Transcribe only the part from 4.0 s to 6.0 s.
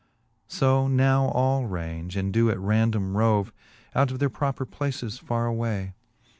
of their proper places farre away.